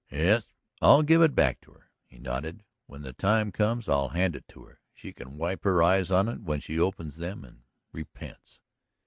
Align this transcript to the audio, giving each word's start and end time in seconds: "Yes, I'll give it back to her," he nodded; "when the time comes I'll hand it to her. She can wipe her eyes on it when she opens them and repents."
"Yes, 0.09 0.49
I'll 0.81 1.03
give 1.03 1.21
it 1.21 1.35
back 1.35 1.61
to 1.61 1.73
her," 1.73 1.91
he 2.07 2.17
nodded; 2.17 2.63
"when 2.87 3.03
the 3.03 3.13
time 3.13 3.51
comes 3.51 3.87
I'll 3.87 4.09
hand 4.09 4.35
it 4.35 4.47
to 4.47 4.63
her. 4.63 4.79
She 4.95 5.13
can 5.13 5.37
wipe 5.37 5.63
her 5.63 5.83
eyes 5.83 6.09
on 6.09 6.27
it 6.27 6.41
when 6.41 6.59
she 6.59 6.79
opens 6.79 7.17
them 7.17 7.45
and 7.45 7.61
repents." 7.91 8.61